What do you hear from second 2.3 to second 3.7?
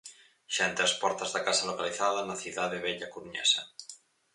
Cidade Vella coruñesa.